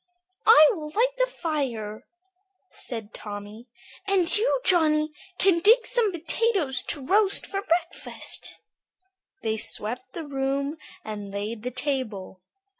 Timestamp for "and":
4.07-4.35, 11.05-11.29